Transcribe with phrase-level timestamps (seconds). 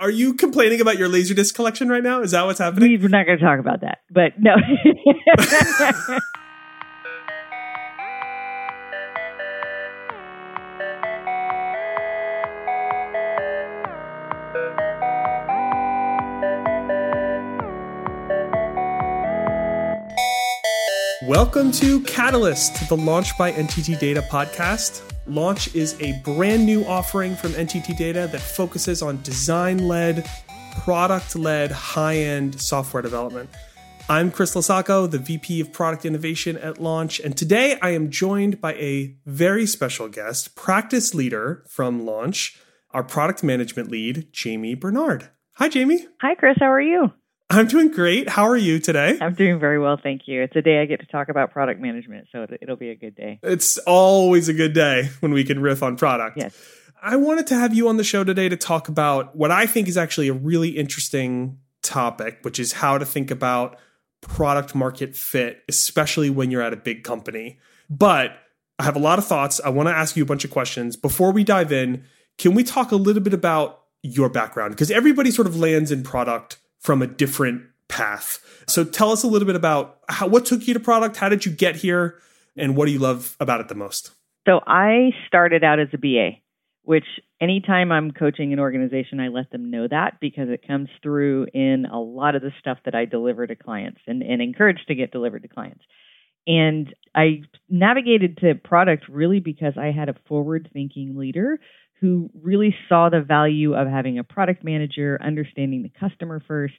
[0.00, 2.22] Are you complaining about your Laserdisc collection right now?
[2.22, 2.98] Is that what's happening?
[3.02, 4.56] We're not going to talk about that, but no.
[21.30, 25.02] Welcome to Catalyst, the Launch by NTT Data podcast.
[25.28, 30.28] Launch is a brand new offering from NTT Data that focuses on design led,
[30.82, 33.48] product led, high end software development.
[34.08, 38.60] I'm Chris Losacco, the VP of Product Innovation at Launch, and today I am joined
[38.60, 42.58] by a very special guest, practice leader from Launch,
[42.90, 45.30] our product management lead, Jamie Bernard.
[45.58, 46.08] Hi, Jamie.
[46.22, 46.56] Hi, Chris.
[46.58, 47.12] How are you?
[47.52, 48.28] I'm doing great.
[48.28, 49.18] How are you today?
[49.20, 50.40] I'm doing very well, thank you.
[50.40, 53.16] It's a day I get to talk about product management, so it'll be a good
[53.16, 53.40] day.
[53.42, 56.36] It's always a good day when we can riff on product.
[56.36, 56.56] Yes.
[57.02, 59.88] I wanted to have you on the show today to talk about what I think
[59.88, 63.76] is actually a really interesting topic, which is how to think about
[64.20, 67.58] product market fit, especially when you're at a big company.
[67.88, 68.38] But
[68.78, 69.60] I have a lot of thoughts.
[69.64, 70.96] I want to ask you a bunch of questions.
[70.96, 72.04] Before we dive in,
[72.38, 74.70] can we talk a little bit about your background?
[74.70, 78.38] Because everybody sort of lands in product from a different path.
[78.66, 81.44] So tell us a little bit about how, what took you to product, how did
[81.44, 82.20] you get here,
[82.56, 84.12] and what do you love about it the most?
[84.48, 86.30] So I started out as a BA,
[86.82, 87.04] which
[87.40, 91.86] anytime I'm coaching an organization, I let them know that because it comes through in
[91.86, 95.12] a lot of the stuff that I deliver to clients and, and encourage to get
[95.12, 95.82] delivered to clients.
[96.46, 101.58] And I navigated to product really because I had a forward thinking leader
[102.00, 106.74] who really saw the value of having a product manager, understanding the customer first.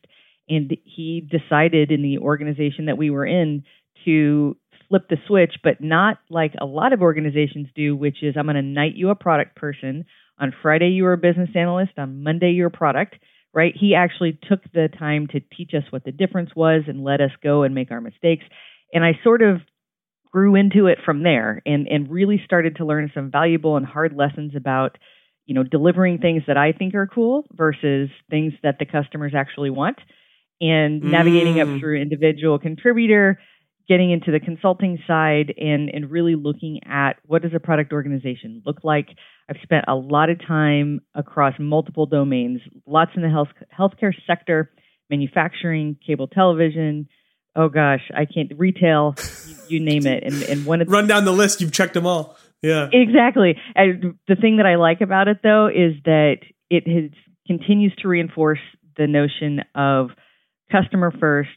[0.50, 3.64] And he decided in the organization that we were in
[4.06, 4.58] to
[4.90, 8.56] flip the switch, but not like a lot of organizations do, which is I'm going
[8.56, 10.06] to knight you a product person.
[10.40, 11.94] On Friday, you were a business analyst.
[11.98, 13.16] On Monday, you're a product,
[13.54, 13.74] right?
[13.80, 17.32] He actually took the time to teach us what the difference was and let us
[17.44, 18.44] go and make our mistakes.
[18.92, 19.62] And I sort of
[20.32, 24.14] grew into it from there and, and really started to learn some valuable and hard
[24.16, 24.98] lessons about
[25.46, 29.70] you know delivering things that I think are cool versus things that the customers actually
[29.70, 29.98] want
[30.62, 31.62] and navigating Mm.
[31.76, 33.40] up through individual contributor
[33.88, 38.62] getting into the consulting side and and really looking at what does a product organization
[38.66, 39.08] look like
[39.50, 44.72] I've spent a lot of time across multiple domains lots in the health healthcare sector
[45.10, 47.08] manufacturing cable television
[47.56, 49.16] oh gosh I can't retail
[49.48, 51.94] you, you name it and and one of the Run down the list, you've checked
[51.94, 52.38] them all.
[52.62, 52.90] Yeah.
[52.92, 53.56] Exactly.
[53.76, 56.38] And the thing that I like about it though is that
[56.70, 57.12] it has,
[57.48, 58.60] continues to reinforce
[58.98, 60.10] the notion of
[60.72, 61.50] customer first,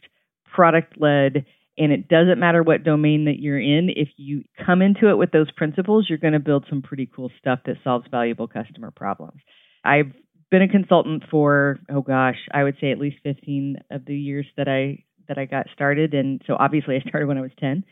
[0.53, 1.45] product led,
[1.77, 3.89] and it doesn't matter what domain that you're in.
[3.95, 7.31] If you come into it with those principles, you're going to build some pretty cool
[7.39, 9.41] stuff that solves valuable customer problems.
[9.83, 10.11] I've
[10.51, 14.45] been a consultant for oh gosh, I would say at least 15 of the years
[14.57, 17.83] that I that I got started, and so obviously I started when I was 10.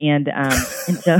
[0.00, 0.34] And um,
[0.88, 1.18] and so,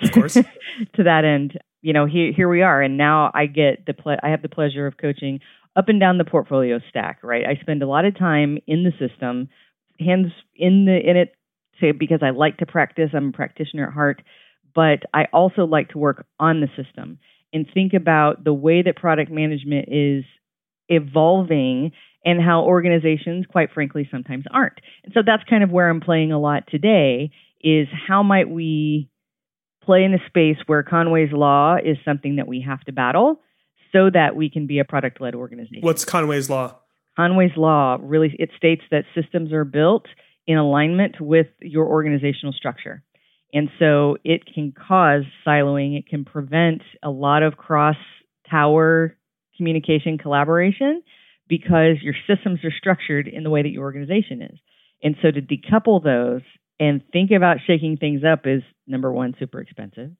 [0.00, 0.34] Of course.
[0.94, 4.18] to that end, you know, here here we are, and now I get the ple-
[4.22, 5.40] I have the pleasure of coaching
[5.76, 7.18] up and down the portfolio stack.
[7.22, 9.48] Right, I spend a lot of time in the system,
[10.00, 11.34] hands in the in it,
[11.80, 13.10] to, because I like to practice.
[13.12, 14.22] I'm a practitioner at heart,
[14.74, 17.18] but I also like to work on the system
[17.52, 20.24] and think about the way that product management is
[20.88, 21.92] evolving
[22.24, 24.78] and how organizations, quite frankly, sometimes aren't.
[25.04, 29.08] And so that's kind of where I'm playing a lot today is how might we
[29.84, 33.40] play in a space where Conway's law is something that we have to battle
[33.92, 35.80] so that we can be a product led organization.
[35.80, 36.76] What's Conway's law?
[37.16, 40.06] Conway's law really it states that systems are built
[40.46, 43.02] in alignment with your organizational structure.
[43.52, 47.96] And so it can cause siloing, it can prevent a lot of cross
[48.48, 49.16] tower
[49.56, 51.02] communication collaboration
[51.52, 54.58] because your systems are structured in the way that your organization is.
[55.02, 56.40] And so to decouple those
[56.80, 60.12] and think about shaking things up is number one, super expensive.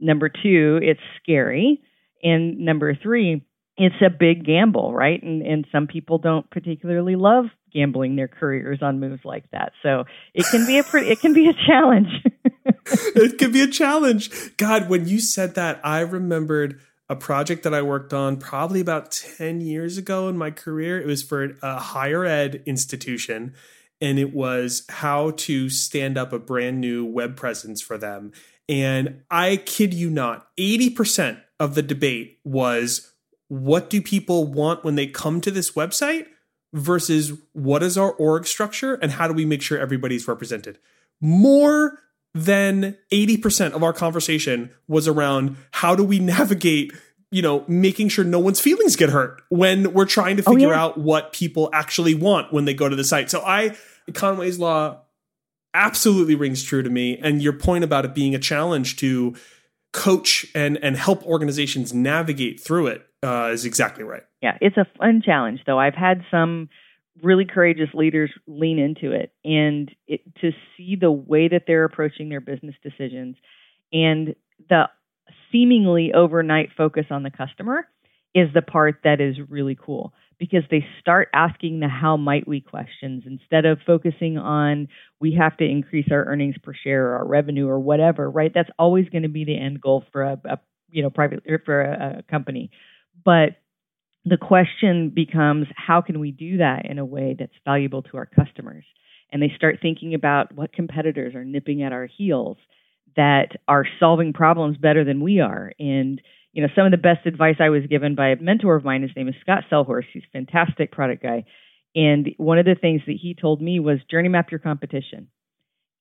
[0.00, 1.80] Number two, it's scary.
[2.24, 3.46] And number three,
[3.76, 5.22] it's a big gamble, right?
[5.22, 9.70] And and some people don't particularly love gambling their careers on moves like that.
[9.84, 12.08] So it can be a pretty, it can be a challenge.
[12.64, 14.56] it can be a challenge.
[14.56, 19.10] God, when you said that, I remembered a project that I worked on probably about
[19.10, 21.00] 10 years ago in my career.
[21.00, 23.54] It was for a higher ed institution,
[24.00, 28.30] and it was how to stand up a brand new web presence for them.
[28.68, 33.12] And I kid you not, 80% of the debate was
[33.48, 36.26] what do people want when they come to this website
[36.72, 40.78] versus what is our org structure and how do we make sure everybody's represented?
[41.20, 41.98] More
[42.34, 46.92] than 80% of our conversation was around how do we navigate
[47.32, 50.70] you know, making sure no one's feelings get hurt when we're trying to Oh, figure
[50.70, 50.82] yeah.
[50.82, 53.30] out what people actually want when they go to the site.
[53.30, 53.76] So I,
[54.14, 55.02] Conway's Law
[55.72, 57.18] absolutely rings true to me.
[57.18, 59.36] And your point about it being a challenge to
[59.92, 64.24] coach and, and help organizations navigate through it uh, is exactly right.
[64.42, 65.78] Yeah, it's a fun challenge, though.
[65.78, 66.68] I've had some
[67.22, 72.28] really courageous leaders lean into it and it, to see the way that they're approaching
[72.28, 73.36] their business decisions
[73.92, 74.34] and
[74.68, 74.84] the
[75.52, 77.86] seemingly overnight focus on the customer
[78.34, 82.60] is the part that is really cool because they start asking the how might we
[82.60, 84.88] questions instead of focusing on
[85.20, 88.52] we have to increase our earnings per share or our revenue or whatever right?
[88.54, 90.58] That's always going to be the end goal for a, a
[90.90, 92.70] you know private or for a, a company.
[93.24, 93.56] But
[94.24, 98.26] the question becomes how can we do that in a way that's valuable to our
[98.26, 98.84] customers?
[99.32, 102.58] And they start thinking about what competitors are nipping at our heels
[103.16, 105.72] that are solving problems better than we are.
[105.78, 106.20] And
[106.52, 109.02] you know some of the best advice i was given by a mentor of mine
[109.02, 111.44] his name is Scott Sehlhorst he's a fantastic product guy.
[111.94, 115.28] And one of the things that he told me was journey map your competition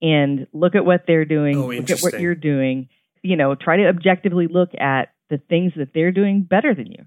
[0.01, 2.89] and look at what they're doing Oh, look at what you're doing
[3.22, 7.06] you know try to objectively look at the things that they're doing better than you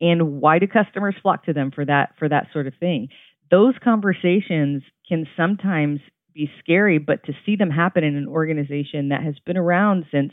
[0.00, 3.08] and why do customers flock to them for that for that sort of thing?
[3.50, 6.00] Those conversations can sometimes
[6.34, 10.32] be scary but to see them happen in an organization that has been around since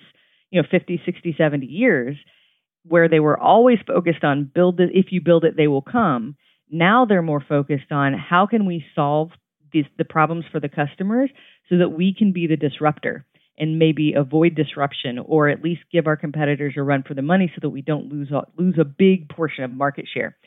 [0.51, 2.15] you know 50 60 70 years
[2.83, 6.35] where they were always focused on build it if you build it they will come.
[6.69, 9.31] Now they're more focused on how can we solve
[9.73, 11.29] these the problems for the customers
[11.69, 13.25] so that we can be the disruptor
[13.57, 17.51] and maybe avoid disruption or at least give our competitors a run for the money
[17.55, 20.37] so that we don't lose a, lose a big portion of market share.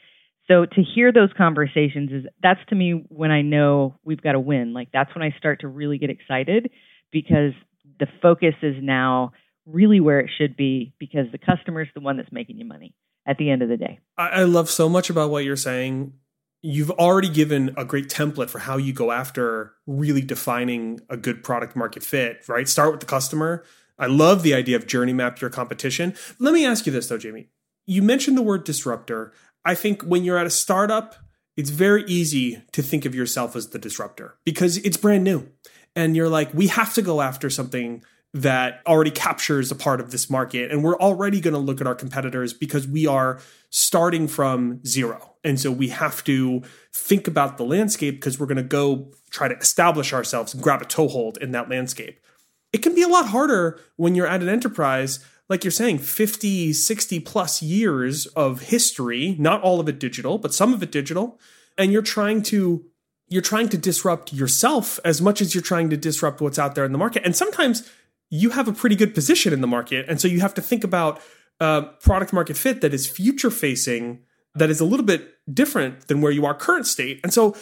[0.48, 4.40] So to hear those conversations is that's to me when I know we've got to
[4.40, 4.72] win.
[4.72, 6.70] Like that's when I start to really get excited
[7.12, 7.52] because
[7.98, 9.32] the focus is now
[9.66, 12.94] really where it should be because the customer is the one that's making you money
[13.26, 14.00] at the end of the day.
[14.16, 16.14] I, I love so much about what you're saying.
[16.62, 21.42] You've already given a great template for how you go after really defining a good
[21.42, 22.68] product market fit, right?
[22.68, 23.64] Start with the customer.
[23.98, 26.14] I love the idea of journey map your competition.
[26.38, 27.48] Let me ask you this though, Jamie.
[27.86, 29.32] You mentioned the word disruptor.
[29.64, 31.16] I think when you're at a startup,
[31.56, 35.48] it's very easy to think of yourself as the disruptor because it's brand new.
[35.96, 40.12] And you're like, we have to go after something that already captures a part of
[40.12, 40.70] this market.
[40.70, 43.40] And we're already going to look at our competitors because we are
[43.70, 45.34] starting from zero.
[45.42, 46.62] And so we have to
[46.92, 50.82] think about the landscape because we're going to go try to establish ourselves and grab
[50.82, 52.20] a toehold in that landscape.
[52.72, 56.72] It can be a lot harder when you're at an enterprise, like you're saying, 50,
[56.72, 61.40] 60 plus years of history, not all of it digital, but some of it digital.
[61.76, 62.84] And you're trying to
[63.30, 66.84] you're trying to disrupt yourself as much as you're trying to disrupt what's out there
[66.84, 67.22] in the market.
[67.24, 67.88] And sometimes
[68.30, 70.06] you have a pretty good position in the market.
[70.08, 71.20] And so you have to think about
[71.60, 74.20] uh, product market fit that is future facing,
[74.54, 77.20] that is a little bit different than where you are current state.
[77.22, 77.56] And so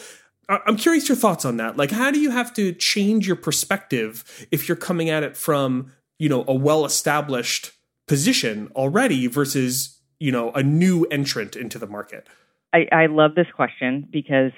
[0.48, 1.76] I- I'm curious your thoughts on that.
[1.76, 5.92] Like, how do you have to change your perspective if you're coming at it from,
[6.18, 7.72] you know, a well established
[8.06, 12.28] position already versus, you know, a new entrant into the market?
[12.72, 14.52] I, I love this question because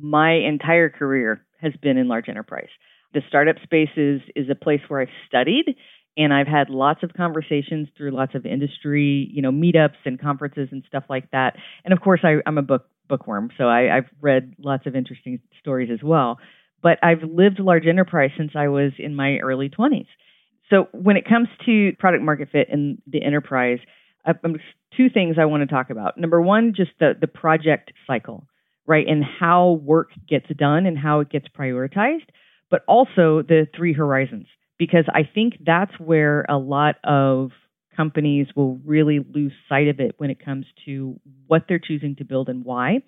[0.00, 2.68] my entire career has been in large enterprise.
[3.14, 5.76] The startup space is, is a place where I've studied
[6.16, 10.68] and I've had lots of conversations through lots of industry, you know, meetups and conferences
[10.72, 11.54] and stuff like that.
[11.84, 15.40] And of course, I, I'm a book bookworm, so I, I've read lots of interesting
[15.60, 16.38] stories as well.
[16.82, 20.06] But I've lived large enterprise since I was in my early 20s.
[20.70, 23.78] So when it comes to product market fit in the enterprise,
[24.96, 26.18] two things I want to talk about.
[26.18, 28.46] Number one, just the the project cycle,
[28.86, 32.28] right, and how work gets done and how it gets prioritized,
[32.70, 34.46] but also the three horizons,
[34.78, 37.50] because I think that's where a lot of
[37.96, 42.24] companies will really lose sight of it when it comes to what they're choosing to
[42.24, 43.02] build and why,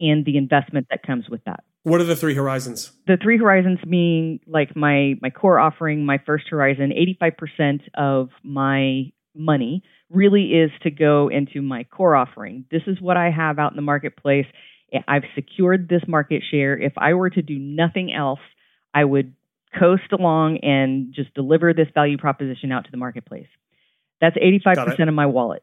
[0.00, 1.64] and the investment that comes with that.
[1.84, 2.92] What are the three horizons?
[3.06, 9.12] the three horizons mean like my my core offering my first horizon 85% of my
[9.34, 12.64] money really is to go into my core offering.
[12.70, 14.46] This is what i have out in the marketplace.
[15.08, 16.76] I've secured this market share.
[16.76, 18.40] If i were to do nothing else
[18.96, 19.34] i would
[19.78, 23.48] coast along and just deliver this value proposition out to the marketplace
[24.20, 25.62] that's 85% of my wallet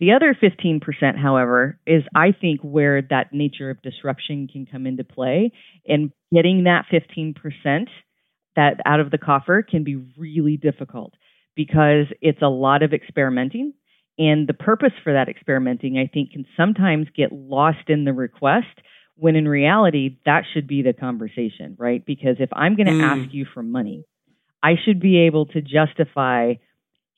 [0.00, 0.82] the other 15%,
[1.16, 5.52] however, is I think where that nature of disruption can come into play.
[5.86, 7.86] And getting that 15%
[8.56, 11.14] that out of the coffer can be really difficult
[11.54, 13.72] because it's a lot of experimenting.
[14.18, 18.80] And the purpose for that experimenting, I think, can sometimes get lost in the request
[19.16, 22.04] when in reality, that should be the conversation, right?
[22.04, 23.00] Because if I'm going to Mm.
[23.02, 24.04] ask you for money,
[24.62, 26.54] I should be able to justify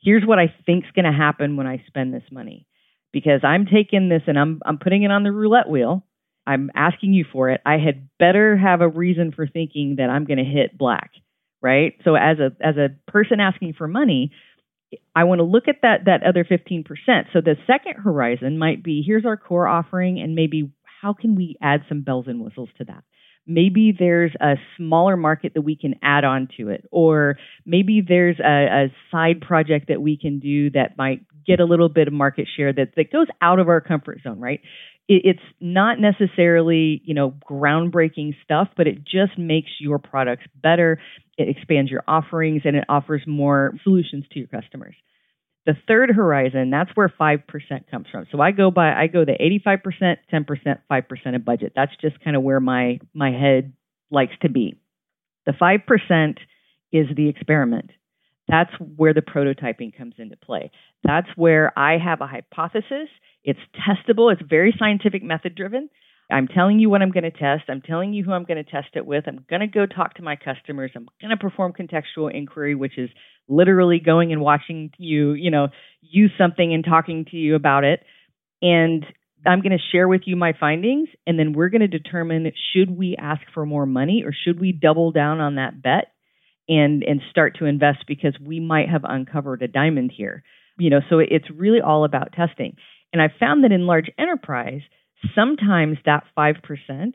[0.02, 2.66] here's what I think's going to happen when I spend this money.
[3.12, 6.04] because I'm taking this and I'm I'm putting it on the roulette wheel.
[6.46, 7.60] I'm asking you for it.
[7.64, 11.12] I had better have a reason for thinking that I'm going to hit black,
[11.62, 11.94] right?
[12.04, 14.32] So as a as a person asking for money,
[15.14, 16.84] I want to look at that that other 15%.
[17.32, 21.56] So the second horizon might be here's our core offering and maybe how can we
[21.60, 23.04] add some bells and whistles to that?
[23.46, 28.40] Maybe there's a smaller market that we can add on to it, or maybe there's
[28.40, 32.12] a, a side project that we can do that might get a little bit of
[32.12, 34.60] market share that, that goes out of our comfort zone, right?
[35.08, 40.98] It, it's not necessarily, you know, groundbreaking stuff, but it just makes your products better.
[41.38, 44.96] It expands your offerings and it offers more solutions to your customers.
[45.66, 47.42] The third horizon, that's where 5%
[47.90, 48.26] comes from.
[48.30, 49.32] So I go by, I go the
[49.66, 51.72] 85%, 10%, 5% of budget.
[51.74, 53.72] That's just kind of where my, my head
[54.10, 54.78] likes to be.
[55.44, 56.36] The 5%
[56.92, 57.90] is the experiment.
[58.48, 60.70] That's where the prototyping comes into play.
[61.02, 63.08] That's where I have a hypothesis.
[63.42, 64.32] It's testable.
[64.32, 65.90] It's very scientific method driven.
[66.30, 67.64] I'm telling you what I'm going to test.
[67.68, 69.24] I'm telling you who I'm going to test it with.
[69.28, 70.90] I'm going to go talk to my customers.
[70.96, 73.10] I'm going to perform contextual inquiry, which is
[73.48, 75.68] literally going and watching you, you know,
[76.00, 78.00] use something and talking to you about it.
[78.60, 79.04] And
[79.46, 81.08] I'm going to share with you my findings.
[81.26, 84.72] And then we're going to determine should we ask for more money or should we
[84.72, 86.12] double down on that bet
[86.68, 90.42] and, and start to invest because we might have uncovered a diamond here.
[90.76, 92.76] You know, so it's really all about testing.
[93.12, 94.82] And I found that in large enterprise,
[95.34, 97.12] sometimes that 5%,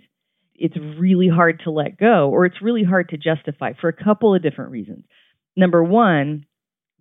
[0.56, 4.36] it's really hard to let go or it's really hard to justify for a couple
[4.36, 5.06] of different reasons.
[5.56, 6.46] Number one,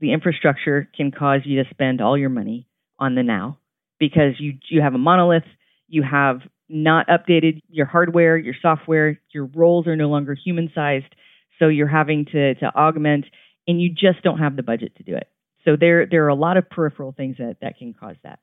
[0.00, 2.66] the infrastructure can cause you to spend all your money
[2.99, 3.59] on the now
[3.99, 5.45] because you you have a monolith,
[5.88, 11.14] you have not updated your hardware, your software, your roles are no longer human sized,
[11.59, 13.26] so you're having to to augment
[13.69, 15.28] and you just don't have the budget to do it.
[15.64, 18.40] So there there are a lot of peripheral things that that can cause that.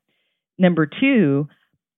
[0.60, 1.48] Number 2,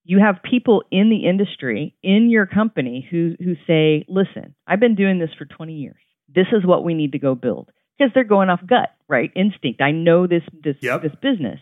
[0.10, 4.96] you have people in the industry in your company who who say, "Listen, I've been
[4.96, 6.01] doing this for 20 years.
[6.28, 9.32] This is what we need to go build." Because they're going off gut, right?
[9.36, 9.82] Instinct.
[9.82, 11.04] I know this this yep.
[11.04, 11.60] this business,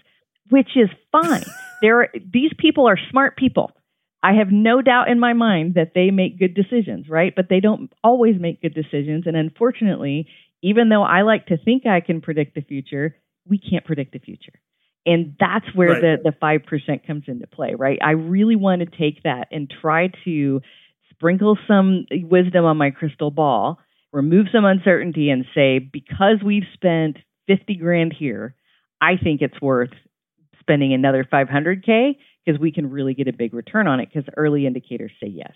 [0.50, 1.44] which is fine.
[1.82, 3.72] there are, these people are smart people.
[4.24, 7.34] I have no doubt in my mind that they make good decisions, right?
[7.36, 10.30] But they don't always make good decisions and unfortunately,
[10.62, 14.20] even though I like to think I can predict the future, we can't predict the
[14.20, 14.54] future.
[15.08, 16.20] And that's where right.
[16.24, 17.98] the, the 5% comes into play, right?
[18.04, 20.62] I really want to take that and try to
[21.12, 23.80] sprinkle some wisdom on my crystal ball,
[24.12, 28.54] remove some uncertainty, and say, because we've spent 50 grand here,
[29.00, 29.92] I think it's worth
[30.60, 34.68] spending another 500K because we can really get a big return on it because early
[34.68, 35.54] indicators say yes.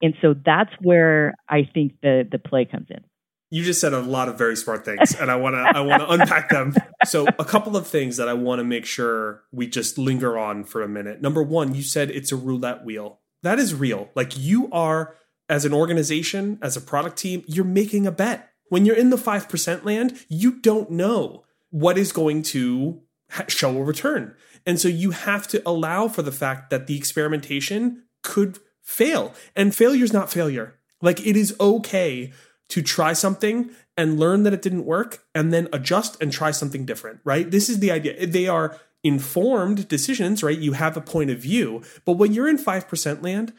[0.00, 3.04] And so that's where I think the, the play comes in
[3.50, 6.02] you just said a lot of very smart things and i want to i want
[6.02, 6.74] to unpack them.
[7.04, 10.64] So a couple of things that i want to make sure we just linger on
[10.64, 11.20] for a minute.
[11.22, 13.20] Number one you said it's a roulette wheel.
[13.42, 14.10] That is real.
[14.14, 15.16] Like you are
[15.48, 18.50] as an organization as a product team you're making a bet.
[18.68, 23.02] When you're in the 5% land you don't know what is going to
[23.48, 24.34] show a return.
[24.64, 29.34] And so you have to allow for the fact that the experimentation could fail.
[29.54, 30.78] And failure is not failure.
[31.02, 32.32] Like it is okay
[32.68, 36.84] to try something and learn that it didn't work and then adjust and try something
[36.84, 37.50] different, right?
[37.50, 38.26] This is the idea.
[38.26, 40.58] They are informed decisions, right?
[40.58, 41.82] You have a point of view.
[42.04, 43.52] But when you're in 5% land,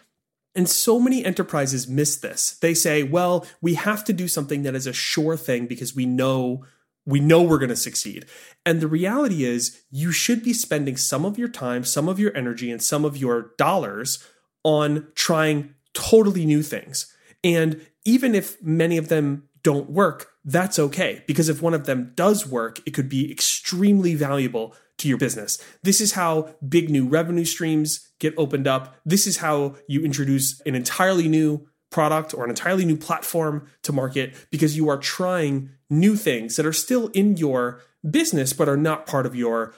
[0.55, 2.57] and so many enterprises miss this.
[2.61, 6.07] They say, well, we have to do something that is a sure thing because we
[6.07, 6.65] know
[7.05, 8.25] we know we're going to succeed.
[8.65, 12.35] And the reality is you should be spending some of your time, some of your
[12.35, 14.21] energy and some of your dollars
[14.65, 17.15] on trying totally new things.
[17.45, 21.23] And even if many of them don't work, that's okay.
[21.27, 25.61] Because if one of them does work, it could be extremely valuable to your business.
[25.83, 28.95] This is how big new revenue streams get opened up.
[29.05, 33.91] This is how you introduce an entirely new product or an entirely new platform to
[33.91, 38.77] market because you are trying new things that are still in your business but are
[38.77, 39.73] not part of your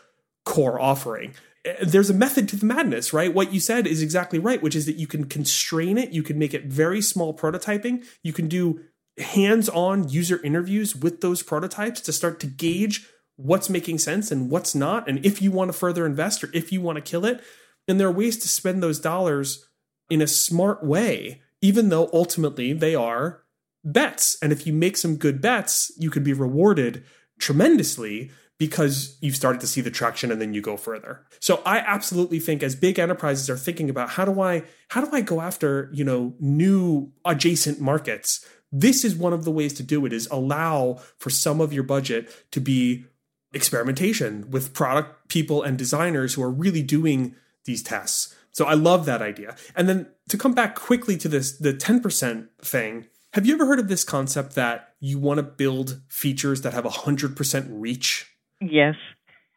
[0.45, 1.33] core offering
[1.81, 3.33] there's a method to the madness, right?
[3.33, 6.39] What you said is exactly right, which is that you can constrain it, you can
[6.39, 8.81] make it very small prototyping, you can do
[9.17, 14.75] hands-on user interviews with those prototypes to start to gauge what's making sense and what's
[14.75, 17.41] not and if you want to further invest or if you want to kill it.
[17.87, 19.67] And there are ways to spend those dollars
[20.09, 23.43] in a smart way, even though ultimately they are
[23.83, 24.37] bets.
[24.41, 27.03] And if you make some good bets, you could be rewarded
[27.39, 31.25] tremendously because you've started to see the traction and then you go further.
[31.39, 35.09] So I absolutely think as big enterprises are thinking about how do I how do
[35.11, 38.45] I go after, you know, new adjacent markets?
[38.71, 41.83] This is one of the ways to do it is allow for some of your
[41.83, 43.05] budget to be
[43.53, 47.35] experimentation with product people and designers who are really doing
[47.65, 48.35] these tests.
[48.51, 49.55] So I love that idea.
[49.75, 53.79] And then to come back quickly to this the 10% thing, have you ever heard
[53.79, 58.29] of this concept that you want to build features that have 100% reach?
[58.61, 58.95] Yes.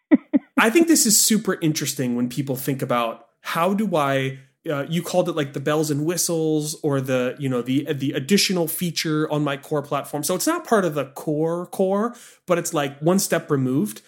[0.59, 4.39] I think this is super interesting when people think about how do I
[4.71, 8.13] uh, you called it like the bells and whistles or the you know the the
[8.13, 10.23] additional feature on my core platform.
[10.23, 12.15] So it's not part of the core core
[12.47, 14.03] but it's like one step removed.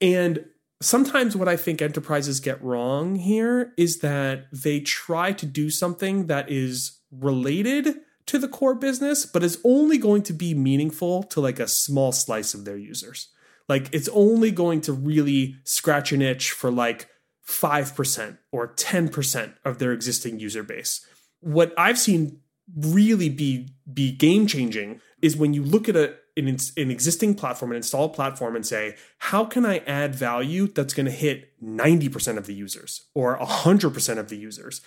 [0.00, 0.44] And
[0.82, 6.26] sometimes what i think enterprises get wrong here is that they try to do something
[6.26, 7.94] that is related
[8.26, 12.12] to the core business but is only going to be meaningful to like a small
[12.12, 13.28] slice of their users
[13.68, 17.08] like it's only going to really scratch an itch for like
[17.48, 21.04] 5% or 10% of their existing user base.
[21.40, 22.40] What I've seen
[22.76, 27.70] really be be game changing is when you look at a an, an existing platform,
[27.70, 32.36] an installed platform, and say, how can I add value that's going to hit 90%
[32.36, 34.82] of the users or 100% of the users?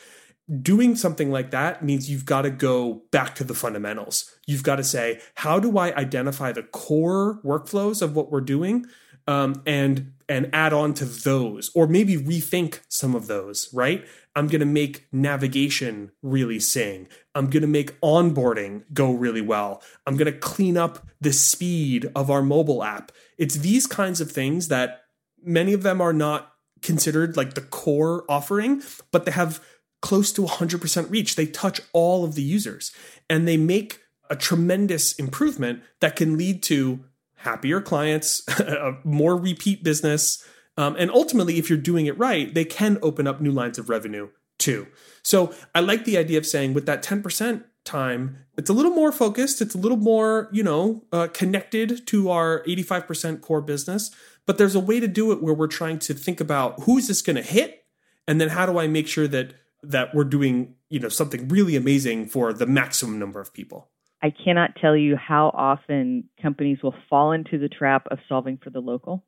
[0.61, 4.33] Doing something like that means you've got to go back to the fundamentals.
[4.47, 8.87] You've got to say, how do I identify the core workflows of what we're doing
[9.27, 14.05] um, and and add on to those or maybe rethink some of those right?
[14.35, 17.07] I'm going to make navigation really sing.
[17.35, 19.83] I'm going to make onboarding go really well.
[20.07, 23.11] I'm going to clean up the speed of our mobile app.
[23.37, 25.01] It's these kinds of things that
[25.43, 29.61] many of them are not considered like the core offering but they have
[30.01, 32.91] close to 100% reach they touch all of the users
[33.29, 37.03] and they make a tremendous improvement that can lead to
[37.39, 38.45] happier clients,
[39.03, 40.43] more repeat business.
[40.77, 43.89] Um, and ultimately, if you're doing it right, they can open up new lines of
[43.89, 44.87] revenue too.
[45.23, 49.11] So I like the idea of saying with that 10% time, it's a little more
[49.11, 54.11] focused, it's a little more, you know, uh, connected to our 85% core business.
[54.45, 57.07] But there's a way to do it where we're trying to think about who is
[57.07, 57.85] this going to hit,
[58.27, 61.75] and then how do I make sure that that we're doing, you know, something really
[61.75, 63.89] amazing for the maximum number of people.
[64.21, 68.69] I cannot tell you how often companies will fall into the trap of solving for
[68.69, 69.23] the local.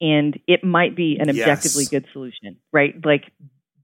[0.00, 1.90] And it might be an objectively yes.
[1.90, 2.94] good solution, right?
[3.04, 3.30] Like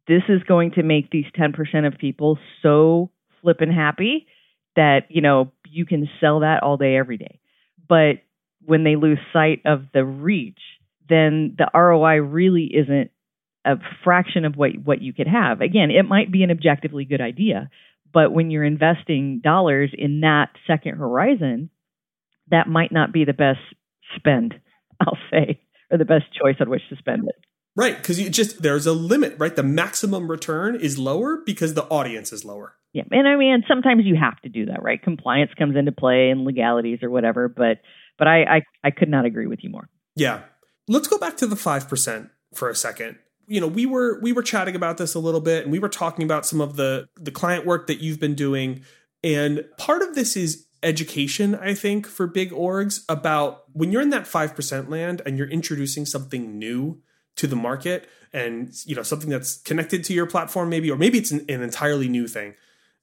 [0.09, 3.11] this is going to make these 10% of people so
[3.43, 4.27] flippin' happy
[4.75, 7.39] that, you know, you can sell that all day, every day.
[7.89, 8.23] But
[8.65, 10.59] when they lose sight of the reach,
[11.09, 13.11] then the ROI really isn't
[13.65, 15.61] a fraction of what, what you could have.
[15.61, 17.71] Again, it might be an objectively good idea,
[18.13, 21.71] but when you're investing dollars in that second horizon,
[22.51, 23.61] that might not be the best
[24.17, 24.55] spend,
[25.01, 27.35] I'll say, or the best choice on which to spend it.
[27.77, 29.55] Right, because you just there's a limit, right?
[29.55, 32.75] The maximum return is lower because the audience is lower.
[32.93, 35.01] Yeah, and I mean sometimes you have to do that, right?
[35.01, 37.79] Compliance comes into play and legalities or whatever, but
[38.19, 39.89] but I I, I could not agree with you more.
[40.17, 40.41] Yeah,
[40.89, 43.19] let's go back to the five percent for a second
[43.49, 45.89] you know we were we were chatting about this a little bit and we were
[45.89, 48.85] talking about some of the the client work that you've been doing.
[49.25, 54.11] And part of this is education i think for big orgs about when you're in
[54.11, 57.03] that 5% land and you're introducing something new
[57.35, 61.19] to the market and you know something that's connected to your platform maybe or maybe
[61.19, 62.55] it's an, an entirely new thing.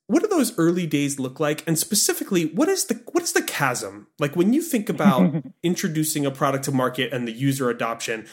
[0.08, 1.64] What do those early days look like?
[1.66, 4.08] And specifically what is the what is the chasm?
[4.20, 8.28] Like when you think about introducing a product to market and the user adoption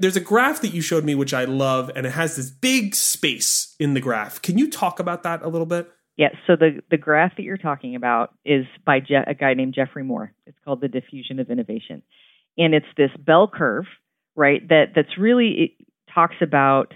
[0.00, 2.94] there's a graph that you showed me which I love, and it has this big
[2.94, 4.40] space in the graph.
[4.42, 5.90] Can you talk about that a little bit?
[6.16, 6.30] Yeah.
[6.46, 10.02] So the the graph that you're talking about is by Je- a guy named Geoffrey
[10.02, 10.32] Moore.
[10.46, 12.02] It's called the diffusion of innovation,
[12.58, 13.84] and it's this bell curve,
[14.34, 14.66] right?
[14.68, 15.76] That that's really
[16.14, 16.94] talks about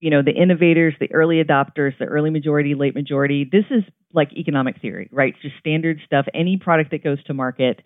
[0.00, 3.48] you know the innovators, the early adopters, the early majority, late majority.
[3.50, 5.34] This is like economic theory, right?
[5.42, 6.26] Just standard stuff.
[6.34, 7.80] Any product that goes to market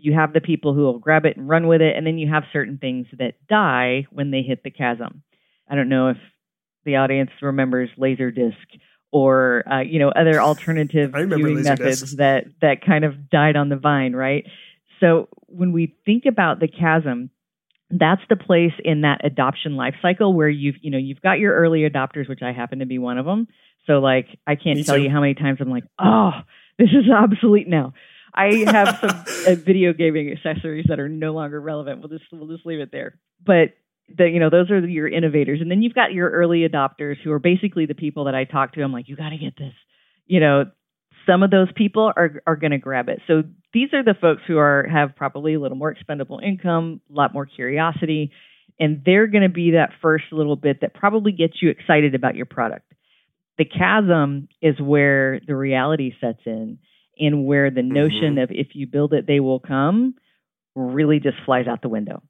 [0.00, 2.28] you have the people who will grab it and run with it, and then you
[2.28, 5.22] have certain things that die when they hit the chasm.
[5.68, 6.16] I don't know if
[6.84, 8.54] the audience remembers Laserdisc
[9.12, 13.76] or uh, you know other alternative viewing methods that that kind of died on the
[13.76, 14.44] vine, right?
[15.00, 17.30] So when we think about the chasm,
[17.90, 21.54] that's the place in that adoption life cycle where you've you know you've got your
[21.54, 23.48] early adopters, which I happen to be one of them.
[23.86, 25.02] So like I can't Me tell too.
[25.02, 26.30] you how many times I'm like, oh,
[26.78, 27.94] this is obsolete now.
[28.34, 29.10] I have some
[29.46, 32.00] uh, video gaming accessories that are no longer relevant.
[32.00, 33.18] We'll just we'll just leave it there.
[33.44, 33.74] But
[34.16, 37.32] the you know those are your innovators, and then you've got your early adopters who
[37.32, 38.82] are basically the people that I talk to.
[38.82, 39.74] I'm like, you got to get this.
[40.26, 40.64] You know,
[41.26, 43.20] some of those people are are going to grab it.
[43.26, 47.14] So these are the folks who are have probably a little more expendable income, a
[47.14, 48.32] lot more curiosity,
[48.80, 52.34] and they're going to be that first little bit that probably gets you excited about
[52.34, 52.92] your product.
[53.58, 56.78] The chasm is where the reality sets in
[57.18, 58.38] and where the notion mm-hmm.
[58.38, 60.14] of if you build it, they will come
[60.74, 62.22] really just flies out the window.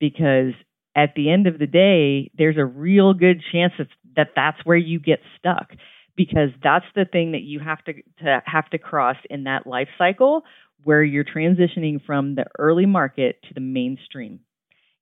[0.00, 0.52] because
[0.96, 4.76] at the end of the day, there's a real good chance that, that that's where
[4.76, 5.70] you get stuck
[6.16, 9.88] because that's the thing that you have to, to have to cross in that life
[9.98, 10.42] cycle
[10.84, 14.40] where you're transitioning from the early market to the mainstream.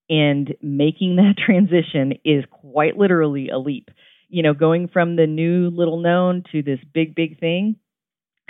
[0.09, 3.91] And making that transition is quite literally a leap.
[4.29, 7.77] You know, going from the new little known to this big, big thing.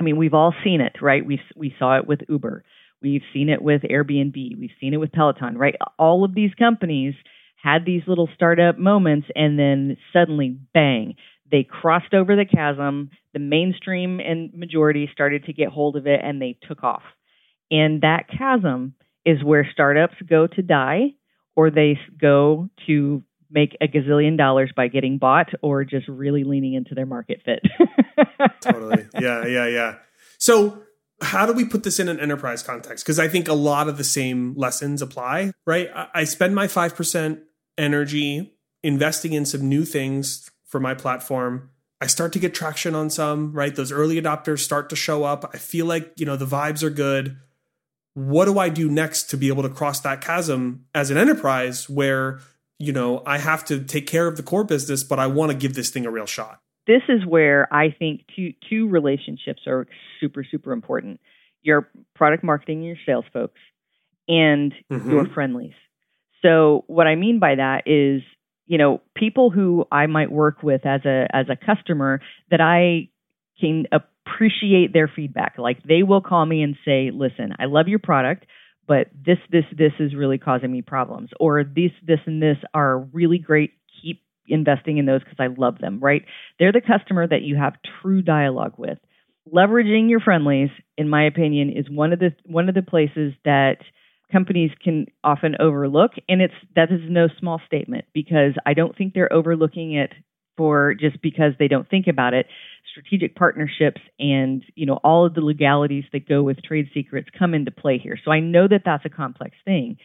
[0.00, 1.24] I mean, we've all seen it, right?
[1.24, 2.64] We we saw it with Uber.
[3.02, 4.58] We've seen it with Airbnb.
[4.58, 5.74] We've seen it with Peloton, right?
[5.98, 7.14] All of these companies
[7.62, 11.16] had these little startup moments and then suddenly, bang,
[11.50, 13.10] they crossed over the chasm.
[13.34, 17.02] The mainstream and majority started to get hold of it and they took off.
[17.70, 21.14] And that chasm is where startups go to die
[21.54, 26.74] or they go to make a gazillion dollars by getting bought or just really leaning
[26.74, 27.60] into their market fit.
[28.60, 29.06] totally.
[29.18, 29.94] Yeah, yeah, yeah.
[30.38, 30.82] So,
[31.20, 33.04] how do we put this in an enterprise context?
[33.04, 35.88] Because I think a lot of the same lessons apply, right?
[36.12, 37.40] I spend my 5%
[37.78, 41.70] energy investing in some new things for my platform.
[42.00, 43.74] I start to get traction on some, right?
[43.74, 45.48] Those early adopters start to show up.
[45.54, 47.36] I feel like, you know, the vibes are good
[48.14, 51.88] what do I do next to be able to cross that chasm as an enterprise
[51.88, 52.40] where,
[52.78, 55.56] you know, I have to take care of the core business, but I want to
[55.56, 56.60] give this thing a real shot?
[56.86, 59.86] This is where I think two two relationships are
[60.20, 61.20] super super important.
[61.62, 63.60] Your product marketing, your sales folks,
[64.28, 65.10] and mm-hmm.
[65.10, 65.74] your friendlies.
[66.42, 68.22] So what I mean by that is,
[68.66, 73.08] you know, people who I might work with as a as a customer that I
[73.60, 75.54] can appreciate their feedback.
[75.58, 78.46] Like they will call me and say, "Listen, I love your product,
[78.86, 82.98] but this this this is really causing me problems." Or this this and this are
[82.98, 83.72] really great.
[84.52, 86.24] Investing in those because I love them, right?
[86.58, 88.98] They're the customer that you have true dialogue with.
[89.52, 93.78] Leveraging your friendlies, in my opinion, is one of the one of the places that
[94.30, 99.12] companies can often overlook and it's that is no small statement because I don't think
[99.12, 100.12] they're overlooking it
[100.56, 102.46] for just because they don't think about it
[102.90, 107.54] strategic partnerships and you know all of the legalities that go with trade secrets come
[107.54, 109.96] into play here so i know that that's a complex thing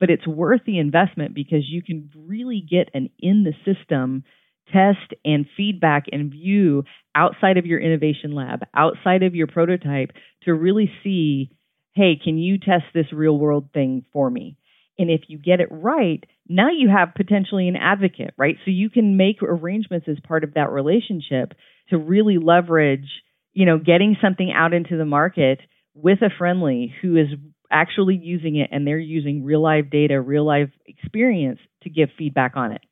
[0.00, 4.24] but it's worth the investment because you can really get an in the system
[4.72, 6.82] test and feedback and view
[7.14, 10.10] outside of your innovation lab outside of your prototype
[10.42, 11.50] to really see
[11.94, 14.56] hey can you test this real world thing for me
[14.98, 18.56] and if you get it right now you have potentially an advocate, right?
[18.64, 21.54] So you can make arrangements as part of that relationship
[21.90, 23.08] to really leverage,
[23.52, 25.60] you know, getting something out into the market
[25.94, 27.28] with a friendly who is
[27.70, 32.52] actually using it and they're using real life data, real life experience to give feedback
[32.56, 32.82] on it.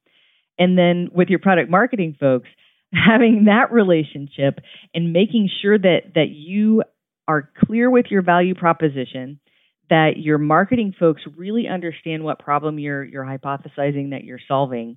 [0.58, 2.48] And then with your product marketing folks,
[2.92, 4.60] having that relationship
[4.94, 6.82] and making sure that that you
[7.26, 9.40] are clear with your value proposition
[9.90, 14.96] that your marketing folks really understand what problem you're you're hypothesizing that you're solving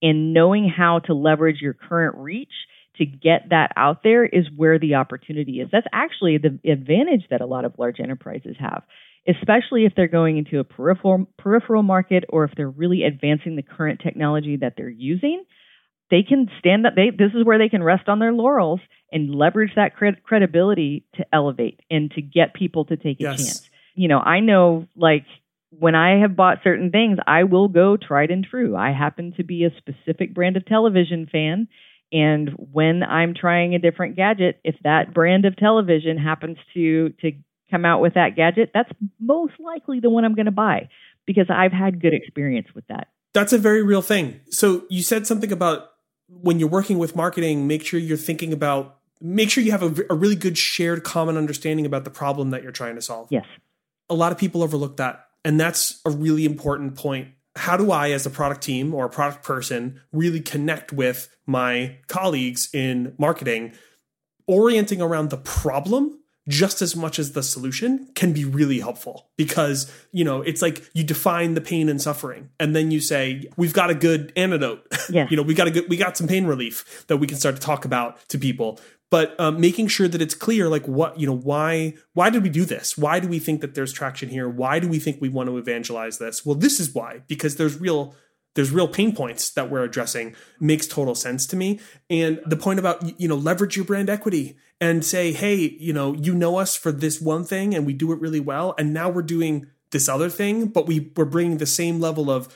[0.00, 2.52] and knowing how to leverage your current reach
[2.96, 5.68] to get that out there is where the opportunity is.
[5.72, 8.82] That's actually the advantage that a lot of large enterprises have,
[9.28, 13.62] especially if they're going into a peripheral peripheral market or if they're really advancing the
[13.62, 15.44] current technology that they're using.
[16.10, 16.94] They can stand up.
[16.94, 18.80] They, this is where they can rest on their laurels
[19.10, 23.36] and leverage that cred- credibility to elevate and to get people to take a yes.
[23.38, 25.24] chance you know, I know like
[25.70, 28.76] when I have bought certain things, I will go tried and true.
[28.76, 31.68] I happen to be a specific brand of television fan.
[32.12, 37.32] And when I'm trying a different gadget, if that brand of television happens to to
[37.72, 40.88] come out with that gadget, that's most likely the one I'm going to buy
[41.26, 43.08] because I've had good experience with that.
[43.32, 44.40] That's a very real thing.
[44.50, 45.90] So you said something about
[46.28, 50.04] when you're working with marketing, make sure you're thinking about make sure you have a,
[50.10, 53.28] a really good shared common understanding about the problem that you're trying to solve.
[53.30, 53.46] Yes
[54.12, 55.26] a lot of people overlook that.
[55.44, 57.28] And that's a really important point.
[57.56, 61.96] How do I, as a product team or a product person, really connect with my
[62.06, 63.72] colleagues in marketing,
[64.46, 69.90] orienting around the problem just as much as the solution can be really helpful because
[70.10, 73.72] you know it's like you define the pain and suffering and then you say we've
[73.72, 74.86] got a good antidote.
[75.10, 75.26] Yeah.
[75.28, 77.56] you know we got a good we got some pain relief that we can start
[77.56, 78.80] to talk about to people.
[79.10, 82.48] But um, making sure that it's clear like what you know why why did we
[82.48, 82.96] do this?
[82.96, 84.48] Why do we think that there's traction here?
[84.48, 86.46] Why do we think we want to evangelize this?
[86.46, 88.14] Well this is why because there's real
[88.54, 90.34] there's real pain points that we're addressing.
[90.60, 91.80] Makes total sense to me.
[92.08, 96.14] And the point about you know leverage your brand equity and say hey you know
[96.14, 99.08] you know us for this one thing and we do it really well and now
[99.08, 102.54] we're doing this other thing but we we're bringing the same level of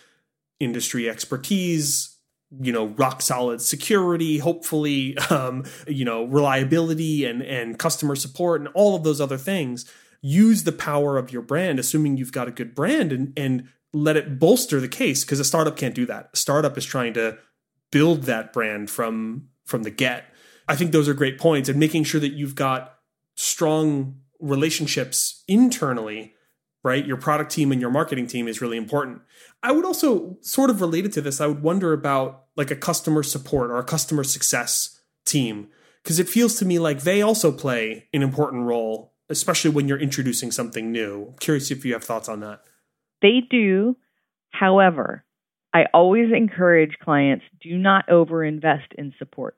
[0.60, 2.16] industry expertise
[2.60, 8.68] you know rock solid security hopefully um, you know reliability and and customer support and
[8.74, 12.52] all of those other things use the power of your brand assuming you've got a
[12.52, 16.30] good brand and and let it bolster the case because a startup can't do that.
[16.34, 17.38] A startup is trying to
[17.90, 20.26] build that brand from from the get.
[20.68, 22.98] I think those are great points and making sure that you've got
[23.36, 26.34] strong relationships internally,
[26.82, 27.06] right?
[27.06, 29.22] Your product team and your marketing team is really important.
[29.62, 33.22] I would also sort of related to this, I would wonder about like a customer
[33.22, 35.68] support or a customer success team
[36.02, 39.98] because it feels to me like they also play an important role, especially when you're
[39.98, 41.26] introducing something new.
[41.30, 42.62] I'm curious if you have thoughts on that.
[43.22, 43.96] They do.
[44.50, 45.24] However,
[45.74, 49.56] I always encourage clients do not overinvest in support.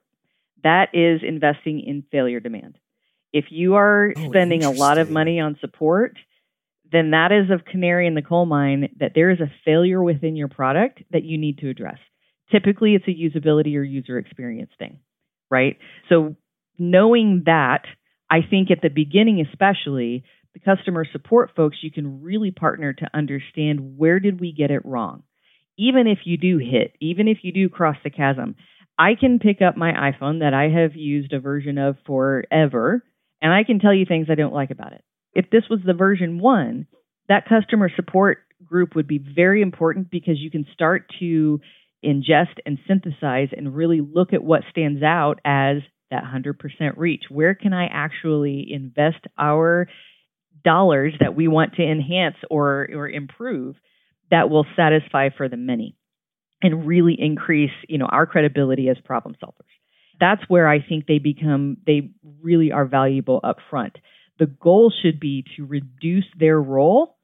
[0.63, 2.77] That is investing in failure demand.
[3.31, 6.17] If you are oh, spending a lot of money on support,
[6.91, 10.35] then that is a canary in the coal mine that there is a failure within
[10.35, 11.99] your product that you need to address.
[12.51, 14.99] Typically, it's a usability or user experience thing
[15.49, 15.77] right?
[16.09, 16.35] So
[16.77, 17.83] knowing that,
[18.29, 23.09] I think at the beginning, especially the customer support folks, you can really partner to
[23.13, 25.23] understand where did we get it wrong.
[25.77, 28.55] Even if you do hit, even if you do cross the chasm,
[28.99, 33.01] I can pick up my iPhone that I have used a version of forever,
[33.41, 35.05] and I can tell you things I don't like about it.
[35.33, 36.85] If this was the version one,
[37.29, 41.61] that customer support group would be very important because you can start to
[42.03, 45.77] ingest and synthesize and really look at what stands out as
[46.11, 46.57] that 100%
[46.97, 47.23] reach.
[47.29, 49.87] Where can I actually invest our
[50.65, 53.77] dollars that we want to enhance or, or improve
[54.29, 55.95] that will satisfy for the many
[56.61, 59.65] and really increase, you know, our credibility as problem solvers.
[60.19, 63.97] That's where I think they become they really are valuable up front.
[64.37, 67.17] The goal should be to reduce their role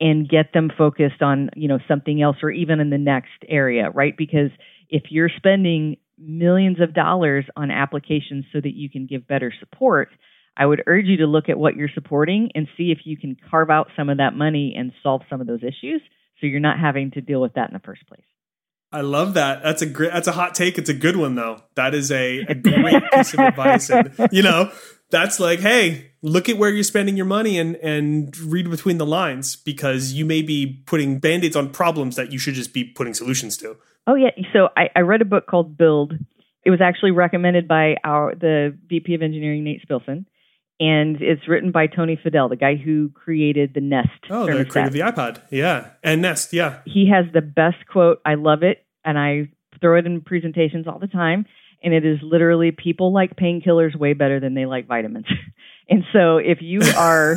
[0.00, 3.90] and get them focused on you know something else or even in the next area
[3.90, 4.50] right because
[4.88, 10.08] if you're spending millions of dollars on applications so that you can give better support
[10.56, 13.36] i would urge you to look at what you're supporting and see if you can
[13.50, 16.02] carve out some of that money and solve some of those issues
[16.40, 18.24] so you're not having to deal with that in the first place
[18.92, 19.62] I love that.
[19.62, 20.12] That's a great.
[20.12, 20.78] That's a hot take.
[20.78, 21.62] It's a good one though.
[21.74, 23.90] That is a, a great piece of advice.
[23.90, 24.70] And you know,
[25.10, 29.06] that's like, hey, look at where you're spending your money and and read between the
[29.06, 33.14] lines because you may be putting band-aids on problems that you should just be putting
[33.14, 33.76] solutions to.
[34.06, 34.30] Oh yeah.
[34.52, 36.14] So I, I read a book called Build.
[36.64, 40.26] It was actually recommended by our the VP of Engineering, Nate Spilson.
[40.78, 44.10] And it's written by Tony Fadell, the guy who created the Nest.
[44.28, 45.40] Oh, the created the iPod.
[45.50, 45.90] Yeah.
[46.02, 46.80] And Nest, yeah.
[46.84, 48.20] He has the best quote.
[48.26, 48.84] I love it.
[49.04, 49.48] And I
[49.80, 51.46] throw it in presentations all the time
[51.82, 55.26] and it is literally people like painkillers way better than they like vitamins.
[55.88, 57.36] and so if you are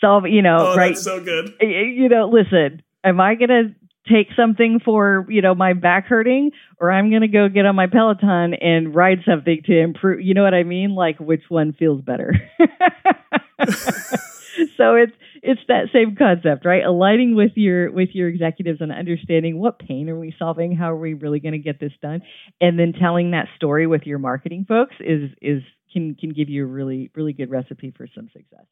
[0.00, 0.96] solving, you know, oh, right?
[0.96, 1.54] so good.
[1.60, 3.74] You know, listen, am I going to
[4.08, 7.74] take something for, you know, my back hurting or I'm going to go get on
[7.74, 10.94] my Peloton and ride something to improve, you know what I mean?
[10.94, 12.32] Like which one feels better?
[14.76, 16.84] so it's it's that same concept, right?
[16.84, 20.96] Aligning with your with your executives and understanding what pain are we solving, how are
[20.96, 22.22] we really going to get this done,
[22.60, 26.64] and then telling that story with your marketing folks is is can can give you
[26.64, 28.66] a really really good recipe for some success.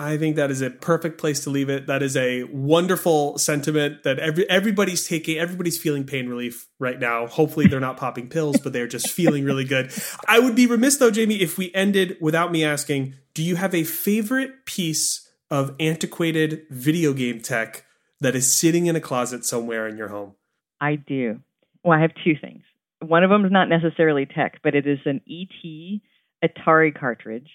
[0.00, 1.88] I think that is a perfect place to leave it.
[1.88, 5.38] That is a wonderful sentiment that every everybody's taking.
[5.38, 7.26] Everybody's feeling pain relief right now.
[7.26, 9.92] Hopefully, they're not popping pills, but they're just feeling really good.
[10.28, 13.74] I would be remiss though, Jamie, if we ended without me asking, do you have
[13.74, 17.84] a favorite piece of antiquated video game tech
[18.20, 20.34] that is sitting in a closet somewhere in your home?
[20.80, 21.40] I do.
[21.82, 22.62] Well, I have two things.
[23.00, 26.00] One of them is not necessarily tech, but it is an ET
[26.44, 27.48] Atari cartridge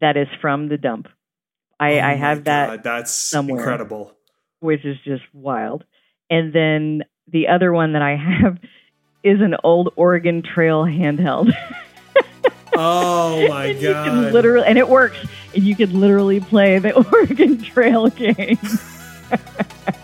[0.00, 1.06] that is from the dump.
[1.78, 2.82] I, oh I have that.
[2.82, 4.12] That's somewhere, incredible.
[4.60, 5.84] Which is just wild.
[6.30, 8.58] And then the other one that I have
[9.22, 11.52] is an old Oregon Trail handheld.
[12.78, 14.32] Oh my and god!
[14.32, 15.16] Literally, and it works.
[15.54, 18.58] And you can literally play the Oregon Trail game.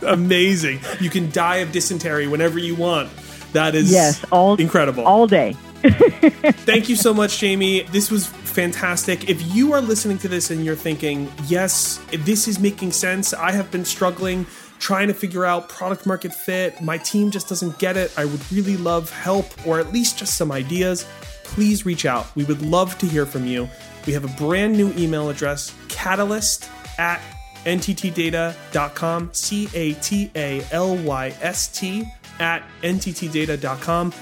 [0.07, 0.81] Amazing!
[0.99, 3.11] You can die of dysentery whenever you want.
[3.53, 5.55] That is yes, all incredible, all day.
[5.83, 7.83] Thank you so much, Jamie.
[7.83, 9.29] This was fantastic.
[9.29, 13.53] If you are listening to this and you're thinking, yes, this is making sense, I
[13.53, 14.47] have been struggling
[14.79, 16.81] trying to figure out product market fit.
[16.81, 18.13] My team just doesn't get it.
[18.17, 21.07] I would really love help or at least just some ideas
[21.53, 22.35] please reach out.
[22.35, 23.69] We would love to hear from you.
[24.07, 27.21] We have a brand new email address, catalyst at
[27.65, 32.05] nttdata.com, C A T A L Y S T
[32.41, 34.13] at nttdata.com.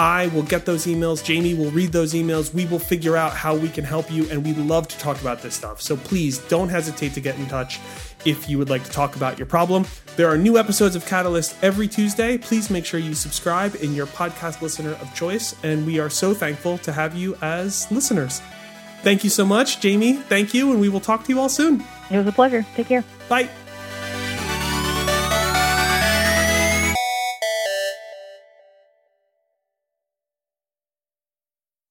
[0.00, 1.22] I will get those emails.
[1.22, 2.54] Jamie will read those emails.
[2.54, 5.42] We will figure out how we can help you, and we love to talk about
[5.42, 5.82] this stuff.
[5.82, 7.78] So please don't hesitate to get in touch
[8.24, 9.84] if you would like to talk about your problem.
[10.16, 12.38] There are new episodes of Catalyst every Tuesday.
[12.38, 16.32] Please make sure you subscribe in your podcast listener of choice, and we are so
[16.32, 18.40] thankful to have you as listeners.
[19.02, 20.14] Thank you so much, Jamie.
[20.14, 21.84] Thank you, and we will talk to you all soon.
[22.10, 22.64] It was a pleasure.
[22.74, 23.04] Take care.
[23.28, 23.50] Bye.